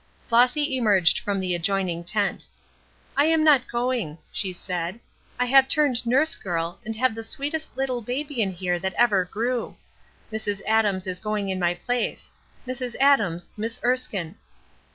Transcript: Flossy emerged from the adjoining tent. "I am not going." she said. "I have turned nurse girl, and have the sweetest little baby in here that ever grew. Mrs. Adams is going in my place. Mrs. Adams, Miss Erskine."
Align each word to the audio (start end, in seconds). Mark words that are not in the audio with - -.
Flossy 0.27 0.75
emerged 0.77 1.19
from 1.19 1.39
the 1.39 1.53
adjoining 1.53 2.03
tent. 2.03 2.47
"I 3.15 3.25
am 3.25 3.43
not 3.43 3.69
going." 3.71 4.17
she 4.31 4.51
said. 4.51 4.99
"I 5.39 5.45
have 5.45 5.67
turned 5.67 6.07
nurse 6.07 6.33
girl, 6.33 6.79
and 6.83 6.95
have 6.95 7.13
the 7.13 7.21
sweetest 7.21 7.77
little 7.77 8.01
baby 8.01 8.41
in 8.41 8.51
here 8.51 8.79
that 8.79 8.95
ever 8.95 9.25
grew. 9.25 9.75
Mrs. 10.33 10.63
Adams 10.65 11.05
is 11.05 11.19
going 11.19 11.49
in 11.49 11.59
my 11.59 11.75
place. 11.75 12.31
Mrs. 12.65 12.95
Adams, 12.99 13.51
Miss 13.55 13.79
Erskine." 13.85 14.37